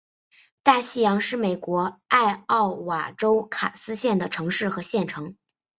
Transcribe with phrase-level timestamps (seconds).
[0.63, 5.35] 大西洋是美国艾奥瓦州卡斯县的城市和县城。